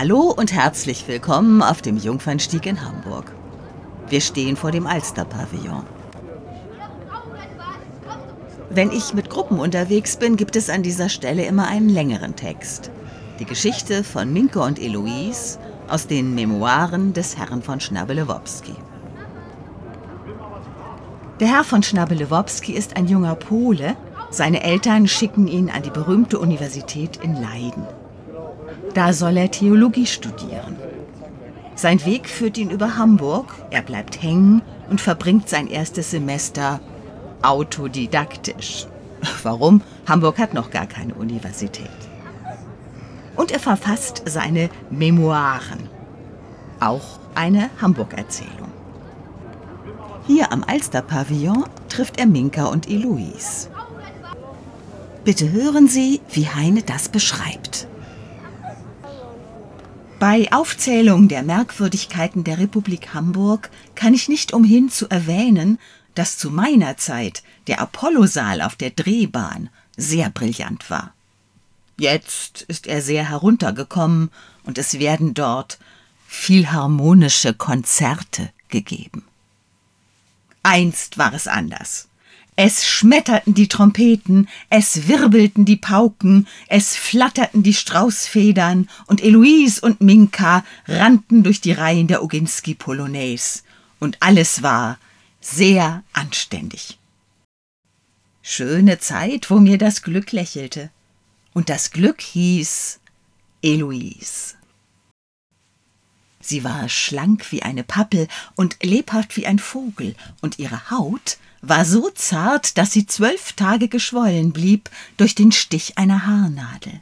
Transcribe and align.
Hallo 0.00 0.32
und 0.36 0.52
herzlich 0.52 1.08
willkommen 1.08 1.60
auf 1.60 1.82
dem 1.82 1.96
Jungfernstieg 1.96 2.66
in 2.66 2.84
Hamburg. 2.84 3.32
Wir 4.08 4.20
stehen 4.20 4.54
vor 4.54 4.70
dem 4.70 4.86
Alster-Pavillon. 4.86 5.82
Wenn 8.70 8.92
ich 8.92 9.12
mit 9.12 9.28
Gruppen 9.28 9.58
unterwegs 9.58 10.16
bin, 10.16 10.36
gibt 10.36 10.54
es 10.54 10.70
an 10.70 10.84
dieser 10.84 11.08
Stelle 11.08 11.46
immer 11.46 11.66
einen 11.66 11.88
längeren 11.88 12.36
Text. 12.36 12.92
Die 13.40 13.44
Geschichte 13.44 14.04
von 14.04 14.32
Minke 14.32 14.60
und 14.60 14.78
Eloise 14.78 15.58
aus 15.88 16.06
den 16.06 16.32
Memoiren 16.32 17.12
des 17.12 17.36
Herrn 17.36 17.60
von 17.60 17.80
Schnabelewopski. 17.80 18.76
Der 21.40 21.48
Herr 21.48 21.64
von 21.64 21.82
Schnabelewopski 21.82 22.72
ist 22.72 22.96
ein 22.96 23.08
junger 23.08 23.34
Pole. 23.34 23.96
Seine 24.30 24.62
Eltern 24.62 25.08
schicken 25.08 25.48
ihn 25.48 25.68
an 25.68 25.82
die 25.82 25.90
berühmte 25.90 26.38
Universität 26.38 27.16
in 27.16 27.34
Leiden. 27.34 27.82
Da 28.94 29.12
soll 29.12 29.36
er 29.36 29.50
Theologie 29.50 30.06
studieren. 30.06 30.76
Sein 31.74 32.04
Weg 32.04 32.28
führt 32.28 32.58
ihn 32.58 32.70
über 32.70 32.96
Hamburg, 32.96 33.54
er 33.70 33.82
bleibt 33.82 34.22
hängen 34.22 34.62
und 34.90 35.00
verbringt 35.00 35.48
sein 35.48 35.68
erstes 35.68 36.10
Semester 36.10 36.80
autodidaktisch. 37.42 38.86
Warum? 39.42 39.82
Hamburg 40.06 40.38
hat 40.38 40.54
noch 40.54 40.70
gar 40.70 40.86
keine 40.86 41.14
Universität. 41.14 41.88
Und 43.36 43.52
er 43.52 43.60
verfasst 43.60 44.22
seine 44.26 44.70
Memoiren. 44.90 45.88
Auch 46.80 47.20
eine 47.34 47.70
Hamburg-Erzählung. 47.80 48.72
Hier 50.26 50.52
am 50.52 50.64
Alster-Pavillon 50.64 51.64
trifft 51.88 52.18
er 52.18 52.26
Minka 52.26 52.66
und 52.66 52.88
Eloise. 52.88 53.70
Bitte 55.24 55.50
hören 55.52 55.88
Sie, 55.88 56.20
wie 56.30 56.48
Heine 56.48 56.82
das 56.82 57.08
beschreibt. 57.08 57.86
Bei 60.18 60.50
Aufzählung 60.52 61.28
der 61.28 61.44
Merkwürdigkeiten 61.44 62.42
der 62.42 62.58
Republik 62.58 63.14
Hamburg 63.14 63.70
kann 63.94 64.14
ich 64.14 64.28
nicht 64.28 64.52
umhin 64.52 64.90
zu 64.90 65.08
erwähnen, 65.08 65.78
dass 66.16 66.38
zu 66.38 66.50
meiner 66.50 66.96
Zeit 66.96 67.44
der 67.68 67.80
Apollosaal 67.80 68.60
auf 68.60 68.74
der 68.74 68.90
Drehbahn 68.90 69.70
sehr 69.96 70.28
brillant 70.30 70.90
war. 70.90 71.14
Jetzt 72.00 72.62
ist 72.62 72.88
er 72.88 73.00
sehr 73.00 73.28
heruntergekommen 73.28 74.30
und 74.64 74.76
es 74.76 74.98
werden 74.98 75.34
dort 75.34 75.78
philharmonische 76.26 77.54
Konzerte 77.54 78.50
gegeben. 78.68 79.24
Einst 80.64 81.18
war 81.18 81.32
es 81.32 81.46
anders. 81.46 82.08
Es 82.60 82.88
schmetterten 82.88 83.54
die 83.54 83.68
Trompeten, 83.68 84.48
es 84.68 85.06
wirbelten 85.06 85.64
die 85.64 85.76
Pauken, 85.76 86.48
es 86.66 86.96
flatterten 86.96 87.62
die 87.62 87.72
Straußfedern 87.72 88.88
und 89.06 89.22
Eloise 89.22 89.80
und 89.80 90.00
Minka 90.00 90.64
rannten 90.88 91.44
durch 91.44 91.60
die 91.60 91.70
Reihen 91.70 92.08
der 92.08 92.20
Oginski 92.20 92.74
Polonaise. 92.74 93.62
Und 94.00 94.20
alles 94.20 94.64
war 94.64 94.98
sehr 95.40 96.02
anständig. 96.12 96.98
Schöne 98.42 98.98
Zeit, 98.98 99.50
wo 99.50 99.60
mir 99.60 99.78
das 99.78 100.02
Glück 100.02 100.32
lächelte. 100.32 100.90
Und 101.54 101.68
das 101.68 101.92
Glück 101.92 102.20
hieß 102.20 102.98
Eloise. 103.62 104.56
Sie 106.40 106.64
war 106.64 106.88
schlank 106.88 107.52
wie 107.52 107.62
eine 107.62 107.84
Pappel 107.84 108.26
und 108.56 108.78
lebhaft 108.82 109.36
wie 109.36 109.46
ein 109.46 109.60
Vogel, 109.60 110.16
und 110.40 110.58
ihre 110.58 110.90
Haut 110.90 111.38
war 111.60 111.84
so 111.84 112.10
zart, 112.10 112.78
dass 112.78 112.92
sie 112.92 113.06
zwölf 113.06 113.52
Tage 113.52 113.88
geschwollen 113.88 114.52
blieb 114.52 114.90
durch 115.16 115.34
den 115.34 115.52
Stich 115.52 115.98
einer 115.98 116.26
Haarnadel. 116.26 117.00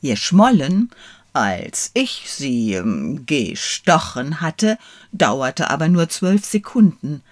Ihr 0.00 0.16
Schmollen, 0.16 0.90
als 1.32 1.90
ich 1.94 2.24
sie 2.26 2.74
ähm, 2.74 3.26
gestochen 3.26 4.40
hatte, 4.40 4.78
dauerte 5.12 5.70
aber 5.70 5.88
nur 5.88 6.08
zwölf 6.08 6.44
Sekunden, 6.44 7.22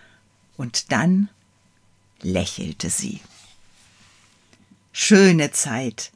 und 0.56 0.90
dann 0.90 1.28
lächelte 2.22 2.88
sie. 2.90 3.20
Schöne 4.92 5.50
Zeit, 5.50 6.12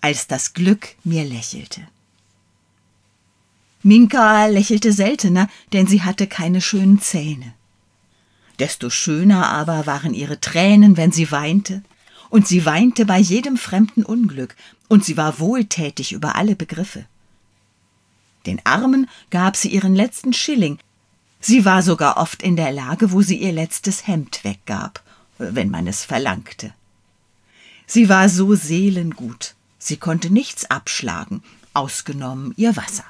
als 0.00 0.26
das 0.26 0.54
Glück 0.54 0.96
mir 1.04 1.24
lächelte. 1.24 1.86
Minka 3.82 4.46
lächelte 4.46 4.92
seltener, 4.92 5.48
denn 5.74 5.86
sie 5.86 6.02
hatte 6.02 6.26
keine 6.26 6.62
schönen 6.62 7.00
Zähne. 7.00 7.52
Desto 8.58 8.90
schöner 8.90 9.48
aber 9.48 9.86
waren 9.86 10.14
ihre 10.14 10.40
Tränen, 10.40 10.96
wenn 10.96 11.12
sie 11.12 11.30
weinte, 11.30 11.82
und 12.30 12.46
sie 12.46 12.64
weinte 12.66 13.04
bei 13.06 13.18
jedem 13.18 13.56
fremden 13.56 14.04
Unglück, 14.04 14.56
und 14.88 15.04
sie 15.04 15.16
war 15.16 15.38
wohltätig 15.38 16.12
über 16.12 16.36
alle 16.36 16.56
Begriffe. 16.56 17.06
Den 18.46 18.60
Armen 18.64 19.08
gab 19.30 19.56
sie 19.56 19.68
ihren 19.68 19.94
letzten 19.94 20.32
Schilling, 20.32 20.78
sie 21.40 21.64
war 21.64 21.82
sogar 21.82 22.16
oft 22.16 22.42
in 22.42 22.56
der 22.56 22.72
Lage, 22.72 23.12
wo 23.12 23.22
sie 23.22 23.36
ihr 23.36 23.52
letztes 23.52 24.06
Hemd 24.06 24.44
weggab, 24.44 25.02
wenn 25.38 25.70
man 25.70 25.86
es 25.86 26.04
verlangte. 26.04 26.72
Sie 27.86 28.08
war 28.08 28.28
so 28.28 28.54
seelengut, 28.54 29.54
sie 29.78 29.96
konnte 29.96 30.30
nichts 30.30 30.70
abschlagen, 30.70 31.42
ausgenommen 31.72 32.54
ihr 32.56 32.76
Wasser. 32.76 33.04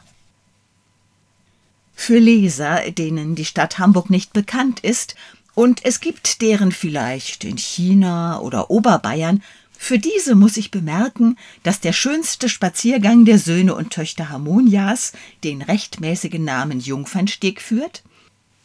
Für 1.94 2.18
Leser, 2.18 2.90
denen 2.90 3.34
die 3.34 3.44
Stadt 3.44 3.78
Hamburg 3.78 4.10
nicht 4.10 4.32
bekannt 4.32 4.80
ist, 4.80 5.14
und 5.54 5.84
es 5.84 6.00
gibt 6.00 6.42
deren 6.42 6.72
vielleicht 6.72 7.44
in 7.44 7.56
China 7.56 8.40
oder 8.40 8.70
Oberbayern, 8.70 9.42
für 9.76 9.98
diese 9.98 10.34
muss 10.34 10.56
ich 10.56 10.70
bemerken, 10.70 11.36
dass 11.62 11.80
der 11.80 11.92
schönste 11.92 12.48
Spaziergang 12.48 13.24
der 13.24 13.38
Söhne 13.38 13.74
und 13.74 13.90
Töchter 13.90 14.30
Harmonias 14.30 15.12
den 15.44 15.62
rechtmäßigen 15.62 16.42
Namen 16.42 16.80
Jungfernsteg 16.80 17.60
führt, 17.60 18.02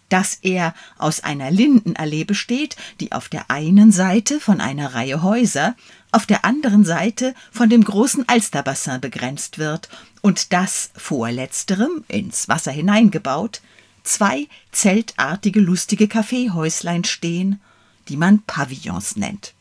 dass 0.09 0.39
er 0.41 0.73
aus 0.97 1.23
einer 1.23 1.51
Lindenallee 1.51 2.23
besteht, 2.23 2.75
die 2.99 3.11
auf 3.11 3.29
der 3.29 3.49
einen 3.49 3.91
Seite 3.91 4.39
von 4.39 4.59
einer 4.59 4.93
Reihe 4.93 5.21
Häuser, 5.21 5.75
auf 6.11 6.25
der 6.25 6.43
anderen 6.43 6.83
Seite 6.83 7.35
von 7.51 7.69
dem 7.69 7.83
großen 7.83 8.27
Alsterbassin 8.27 8.99
begrenzt 8.99 9.59
wird 9.59 9.89
und 10.21 10.51
dass 10.53 10.89
vor 10.95 11.31
letzterem, 11.31 12.03
ins 12.07 12.49
Wasser 12.49 12.71
hineingebaut, 12.71 13.61
zwei 14.03 14.47
zeltartige 14.71 15.59
lustige 15.59 16.07
Kaffeehäuslein 16.07 17.03
stehen, 17.03 17.61
die 18.07 18.17
man 18.17 18.41
Pavillons 18.41 19.15
nennt. 19.15 19.53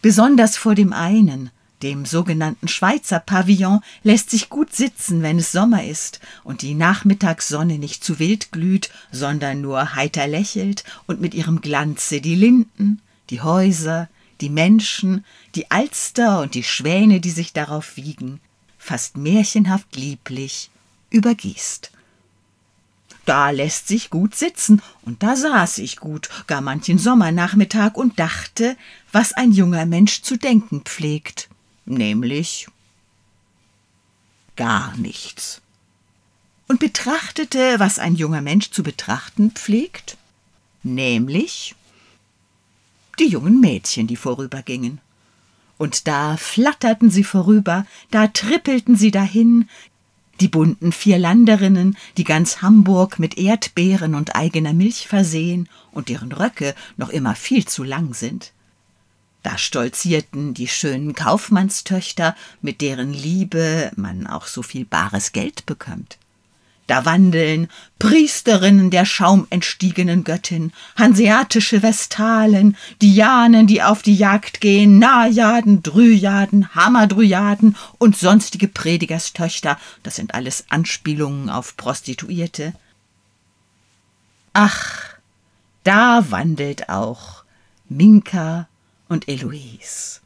Besonders 0.00 0.56
vor 0.56 0.74
dem 0.74 0.92
einen, 0.92 1.50
dem 1.82 2.06
sogenannten 2.06 2.68
Schweizer 2.68 3.20
Pavillon, 3.20 3.80
lässt 4.02 4.30
sich 4.30 4.48
gut 4.48 4.74
sitzen, 4.74 5.22
wenn 5.22 5.38
es 5.38 5.52
Sommer 5.52 5.84
ist 5.84 6.20
und 6.44 6.62
die 6.62 6.74
Nachmittagssonne 6.74 7.78
nicht 7.78 8.04
zu 8.04 8.18
wild 8.18 8.52
glüht, 8.52 8.90
sondern 9.10 9.60
nur 9.60 9.94
heiter 9.94 10.26
lächelt 10.26 10.84
und 11.06 11.20
mit 11.20 11.34
ihrem 11.34 11.60
Glanze 11.60 12.20
die 12.20 12.36
Linden, 12.36 13.00
die 13.30 13.40
Häuser, 13.40 14.08
die 14.40 14.50
Menschen, 14.50 15.24
die 15.54 15.70
Alster 15.70 16.40
und 16.40 16.54
die 16.54 16.64
Schwäne, 16.64 17.20
die 17.20 17.30
sich 17.30 17.52
darauf 17.52 17.96
wiegen, 17.96 18.40
fast 18.78 19.16
märchenhaft 19.16 19.96
lieblich 19.96 20.70
übergießt. 21.10 21.90
Da 23.24 23.50
lässt 23.50 23.86
sich 23.86 24.10
gut 24.10 24.34
sitzen, 24.34 24.82
und 25.02 25.22
da 25.22 25.36
saß 25.36 25.78
ich 25.78 25.98
gut, 25.98 26.28
gar 26.48 26.60
manchen 26.60 26.98
Sommernachmittag 26.98 27.94
und 27.94 28.18
dachte, 28.18 28.76
was 29.12 29.32
ein 29.32 29.52
junger 29.52 29.86
Mensch 29.86 30.22
zu 30.22 30.36
denken 30.36 30.80
pflegt, 30.80 31.48
nämlich 31.84 32.68
gar 34.56 34.96
nichts. 34.96 35.60
Und 36.68 36.80
betrachtete, 36.80 37.78
was 37.78 37.98
ein 37.98 38.14
junger 38.14 38.40
Mensch 38.40 38.70
zu 38.70 38.82
betrachten 38.82 39.50
pflegt, 39.50 40.16
nämlich 40.82 41.74
die 43.18 43.28
jungen 43.28 43.60
Mädchen, 43.60 44.06
die 44.06 44.16
vorübergingen. 44.16 45.00
Und 45.78 46.06
da 46.06 46.36
flatterten 46.36 47.10
sie 47.10 47.24
vorüber, 47.24 47.86
da 48.10 48.28
trippelten 48.28 48.96
sie 48.96 49.10
dahin, 49.10 49.68
die 50.40 50.48
bunten 50.48 50.92
Vierlanderinnen, 50.92 51.96
die 52.16 52.24
ganz 52.24 52.62
Hamburg 52.62 53.18
mit 53.18 53.36
Erdbeeren 53.36 54.14
und 54.14 54.34
eigener 54.34 54.72
Milch 54.72 55.06
versehen 55.08 55.68
und 55.90 56.08
deren 56.08 56.32
Röcke 56.32 56.74
noch 56.96 57.10
immer 57.10 57.34
viel 57.34 57.66
zu 57.66 57.84
lang 57.84 58.14
sind. 58.14 58.52
Da 59.42 59.58
stolzierten 59.58 60.54
die 60.54 60.68
schönen 60.68 61.14
Kaufmannstöchter, 61.14 62.36
mit 62.60 62.80
deren 62.80 63.12
Liebe 63.12 63.90
man 63.96 64.26
auch 64.26 64.46
so 64.46 64.62
viel 64.62 64.84
bares 64.84 65.32
Geld 65.32 65.66
bekömmt. 65.66 66.18
Da 66.86 67.04
wandeln 67.04 67.68
Priesterinnen 67.98 68.90
der 68.90 69.04
schaumentstiegenen 69.04 70.24
Göttin, 70.24 70.72
hanseatische 70.96 71.82
Vestalen, 71.82 72.76
Dianen, 73.00 73.66
die 73.66 73.82
auf 73.82 74.02
die 74.02 74.16
Jagd 74.16 74.60
gehen, 74.60 74.98
Najaden, 74.98 75.82
Dryaden, 75.82 76.74
Hamadryaden 76.74 77.76
und 77.98 78.16
sonstige 78.16 78.68
Predigerstöchter, 78.68 79.78
das 80.02 80.16
sind 80.16 80.34
alles 80.34 80.66
Anspielungen 80.68 81.50
auf 81.50 81.76
Prostituierte. 81.76 82.74
Ach, 84.52 85.04
da 85.84 86.30
wandelt 86.30 86.88
auch 86.88 87.44
Minka 87.88 88.68
und 89.12 89.28
Eloise. 89.28 90.20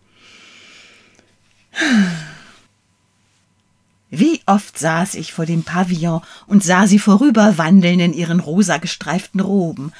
Wie 4.10 4.40
oft 4.46 4.78
saß 4.78 5.14
ich 5.16 5.32
vor 5.32 5.46
dem 5.46 5.62
Pavillon 5.62 6.22
und 6.46 6.62
sah 6.64 6.86
sie 6.86 6.98
vorüberwandeln 6.98 8.00
in 8.00 8.12
ihren 8.14 8.40
rosa 8.40 8.78
gestreiften 8.78 9.40
Roben. 9.40 9.92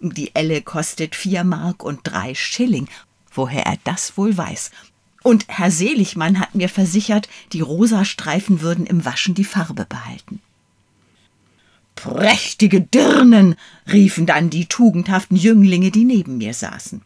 Die 0.00 0.34
Elle 0.34 0.62
kostet 0.62 1.16
vier 1.16 1.44
Mark 1.44 1.82
und 1.82 2.00
drei 2.04 2.34
Schilling. 2.34 2.88
Woher 3.30 3.66
er 3.66 3.78
das 3.84 4.16
wohl 4.16 4.36
weiß. 4.36 4.70
Und 5.22 5.44
Herr 5.48 5.70
Seligmann 5.70 6.38
hat 6.38 6.54
mir 6.54 6.68
versichert, 6.68 7.28
die 7.52 7.60
rosa 7.60 8.04
Streifen 8.04 8.60
würden 8.60 8.86
im 8.86 9.04
Waschen 9.04 9.34
die 9.34 9.44
Farbe 9.44 9.84
behalten. 9.84 10.40
Prächtige 11.96 12.80
Dirnen, 12.80 13.56
riefen 13.92 14.24
dann 14.24 14.50
die 14.50 14.66
tugendhaften 14.66 15.36
Jünglinge, 15.36 15.90
die 15.90 16.04
neben 16.04 16.38
mir 16.38 16.54
saßen. 16.54 17.02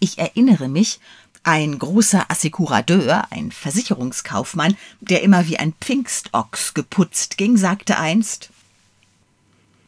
Ich 0.00 0.18
erinnere 0.18 0.68
mich, 0.68 1.00
ein 1.42 1.78
großer 1.78 2.30
Assekuradeur, 2.30 3.24
ein 3.30 3.50
Versicherungskaufmann, 3.52 4.76
der 5.00 5.22
immer 5.22 5.46
wie 5.48 5.58
ein 5.58 5.72
Pfingstochs 5.80 6.74
geputzt 6.74 7.38
ging, 7.38 7.56
sagte 7.56 7.98
einst 7.98 8.50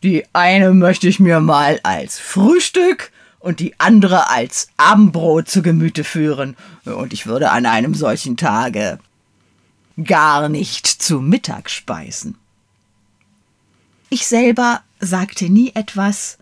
Die 0.03 0.25
eine 0.33 0.73
möchte 0.73 1.09
ich 1.09 1.21
mir 1.21 1.41
mal 1.41 1.81
als 1.83 2.19
Frühstück 2.19 3.13
und 3.41 3.61
die 3.61 3.79
andere 3.79 4.31
als 4.31 4.69
Abendbrot 4.77 5.49
zu 5.49 5.63
Gemüte 5.63 6.05
führen, 6.05 6.57
und 6.85 7.13
ich 7.13 7.27
würde 7.27 7.51
an 7.51 7.67
einem 7.67 7.95
solchen 7.95 8.37
Tage 8.37 8.99
gar 10.05 10.49
nicht 10.49 10.87
zu 10.87 11.21
Mittag 11.21 11.71
speisen. 11.71 12.37
Ich 14.09 14.27
selber 14.27 14.83
sagte 14.99 15.49
nie 15.51 15.73
etwas, 15.75 16.39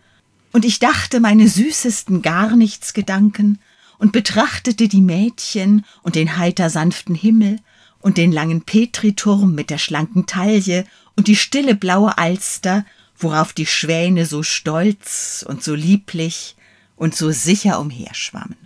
und 0.52 0.64
ich 0.64 0.78
dachte 0.78 1.20
meine 1.20 1.48
süßesten 1.48 2.22
Garnichtsgedanken 2.22 3.58
und 3.98 4.12
betrachtete 4.12 4.88
die 4.88 5.00
Mädchen 5.00 5.84
und 6.02 6.14
den 6.14 6.38
heiter 6.38 6.70
sanften 6.70 7.14
Himmel 7.14 7.58
und 8.00 8.16
den 8.16 8.32
langen 8.32 8.62
Petriturm 8.62 9.54
mit 9.54 9.70
der 9.70 9.78
schlanken 9.78 10.26
Taille 10.26 10.86
und 11.16 11.26
die 11.26 11.36
stille 11.36 11.74
blaue 11.74 12.16
Alster, 12.16 12.84
worauf 13.18 13.52
die 13.52 13.66
Schwäne 13.66 14.24
so 14.24 14.42
stolz 14.42 15.44
und 15.46 15.62
so 15.62 15.74
lieblich 15.74 16.56
und 16.96 17.14
so 17.14 17.30
sicher 17.30 17.80
umherschwammen. 17.80 18.56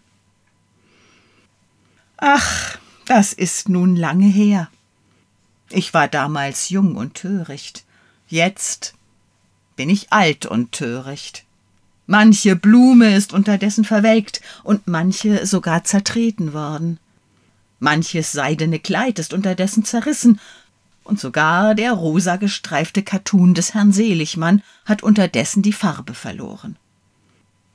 Ach, 2.18 2.78
das 3.06 3.32
ist 3.32 3.68
nun 3.68 3.96
lange 3.96 4.28
her. 4.28 4.68
Ich 5.70 5.94
war 5.94 6.06
damals 6.08 6.68
jung 6.68 6.96
und 6.96 7.14
töricht, 7.14 7.84
Jetzt 8.28 8.94
bin 9.76 9.90
ich 9.90 10.10
alt 10.10 10.46
und 10.46 10.72
töricht. 10.72 11.44
Manche 12.12 12.56
Blume 12.56 13.16
ist 13.16 13.32
unterdessen 13.32 13.86
verwelkt 13.86 14.42
und 14.64 14.86
manche 14.86 15.46
sogar 15.46 15.84
zertreten 15.84 16.52
worden. 16.52 16.98
Manches 17.78 18.32
seidene 18.32 18.80
Kleid 18.80 19.18
ist 19.18 19.32
unterdessen 19.32 19.86
zerrissen, 19.86 20.38
und 21.04 21.18
sogar 21.18 21.74
der 21.74 21.94
rosa 21.94 22.36
gestreifte 22.36 23.02
Kattun 23.02 23.54
des 23.54 23.72
Herrn 23.72 23.92
Seligmann 23.92 24.62
hat 24.84 25.02
unterdessen 25.02 25.62
die 25.62 25.72
Farbe 25.72 26.12
verloren. 26.12 26.76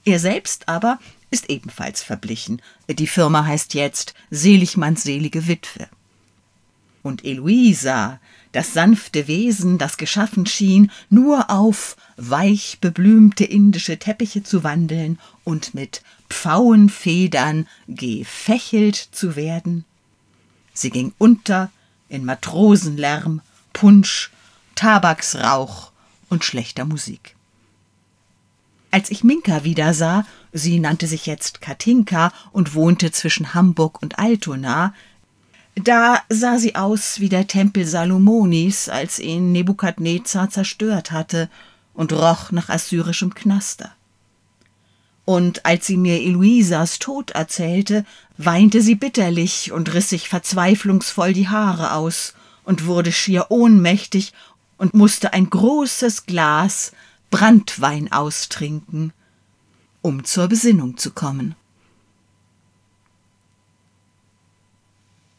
Er 0.06 0.20
selbst 0.20 0.70
aber 0.70 1.00
ist 1.32 1.50
ebenfalls 1.50 2.04
verblichen. 2.04 2.62
Die 2.88 3.08
Firma 3.08 3.44
heißt 3.44 3.74
jetzt 3.74 4.14
Seligmanns 4.30 5.02
selige 5.02 5.48
Witwe. 5.48 5.88
Und 7.04 7.24
Eloisa, 7.24 8.20
das 8.52 8.74
sanfte 8.74 9.28
Wesen, 9.28 9.78
das 9.78 9.98
geschaffen 9.98 10.46
schien, 10.46 10.92
nur 11.10 11.50
auf 11.50 11.96
weich 12.18 12.80
beblümte 12.82 13.46
indische 13.46 13.98
Teppiche 14.00 14.44
zu 14.44 14.64
wandeln 14.64 15.20
und 15.44 15.74
mit 15.74 16.02
Pfauenfedern 16.30 17.68
gefächelt 17.88 18.96
zu 18.96 19.36
werden. 19.36 19.86
Sie 20.74 20.90
ging 20.90 21.14
unter 21.18 21.72
in 22.10 22.26
Matrosenlärm, 22.26 23.42
Punsch, 23.74 24.32
Tabaksrauch 24.76 25.92
und 26.30 26.44
schlechter 26.44 26.86
Musik. 26.86 27.36
Als 28.92 29.12
ich 29.12 29.24
Minka 29.24 29.64
wieder 29.64 29.94
sah, 29.94 30.26
sie 30.54 30.80
nannte 30.80 31.08
sich 31.08 31.26
jetzt 31.26 31.62
Katinka 31.62 32.32
und 32.52 32.74
wohnte 32.74 33.12
zwischen 33.12 33.54
Hamburg 33.54 34.02
und 34.02 34.18
Altona, 34.18 34.94
da 35.84 36.22
sah 36.30 36.58
sie 36.58 36.76
aus 36.76 37.20
wie 37.20 37.30
der 37.30 37.48
Tempel 37.48 37.86
Salomonis, 37.86 38.90
als 38.90 39.20
ihn 39.20 39.52
Nebukadnezar 39.52 40.50
zerstört 40.50 41.12
hatte, 41.12 41.50
und 41.94 42.14
roch 42.14 42.52
nach 42.52 42.70
assyrischem 42.70 43.34
Knaster. 43.34 43.92
Und 45.26 45.66
als 45.66 45.88
sie 45.88 45.98
mir 45.98 46.22
Eloisas 46.22 47.00
Tod 47.00 47.32
erzählte, 47.32 48.06
weinte 48.38 48.82
sie 48.82 48.96
bitterlich 48.96 49.72
und 49.72 49.94
riss 49.94 50.10
sich 50.10 50.30
verzweiflungsvoll 50.30 51.34
die 51.34 51.50
Haare 51.50 51.94
aus 51.94 52.34
und 52.64 52.86
wurde 52.86 53.12
schier 53.12 53.48
ohnmächtig 53.50 54.32
und 54.78 54.94
musste 54.94 55.34
ein 55.34 55.50
großes 55.50 56.28
Glas 56.28 56.92
Brandwein 57.30 58.12
austrinken, 58.12 59.12
um 60.02 60.24
zur 60.24 60.48
Besinnung 60.48 60.98
zu 60.98 61.12
kommen. 61.12 61.56